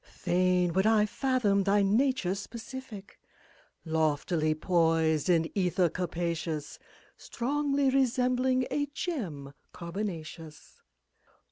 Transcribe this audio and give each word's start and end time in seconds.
Fain 0.03 0.73
would 0.73 0.87
I 0.87 1.05
fathom 1.05 1.61
thy 1.61 1.83
nature's 1.83 2.39
specific 2.39 3.19
Loftily 3.85 4.55
poised 4.55 5.29
in 5.29 5.55
ether 5.55 5.89
capacious. 5.89 6.79
Strongly 7.17 7.91
resembling 7.91 8.65
a 8.71 8.87
gem 8.87 9.53
carbonaceous. 9.73 10.81